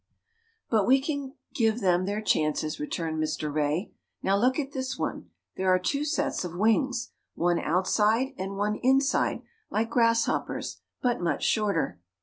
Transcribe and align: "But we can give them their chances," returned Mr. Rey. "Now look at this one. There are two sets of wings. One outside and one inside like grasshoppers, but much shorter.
"But 0.67 0.87
we 0.87 0.99
can 0.99 1.35
give 1.53 1.79
them 1.79 2.05
their 2.07 2.21
chances," 2.23 2.79
returned 2.79 3.21
Mr. 3.23 3.53
Rey. 3.53 3.91
"Now 4.23 4.35
look 4.35 4.57
at 4.57 4.71
this 4.71 4.97
one. 4.97 5.29
There 5.57 5.69
are 5.71 5.77
two 5.77 6.05
sets 6.05 6.43
of 6.43 6.55
wings. 6.55 7.11
One 7.35 7.59
outside 7.59 8.33
and 8.35 8.57
one 8.57 8.77
inside 8.81 9.43
like 9.69 9.91
grasshoppers, 9.91 10.81
but 11.03 11.21
much 11.21 11.43
shorter. 11.43 11.99